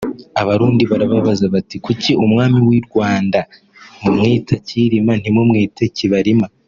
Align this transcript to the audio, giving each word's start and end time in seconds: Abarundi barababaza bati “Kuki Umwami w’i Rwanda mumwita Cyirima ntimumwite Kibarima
Abarundi 0.41 0.83
barababaza 0.91 1.45
bati 1.53 1.77
“Kuki 1.85 2.11
Umwami 2.25 2.59
w’i 2.69 2.81
Rwanda 2.87 3.39
mumwita 4.01 4.55
Cyirima 4.67 5.13
ntimumwite 5.21 5.83
Kibarima 5.97 6.47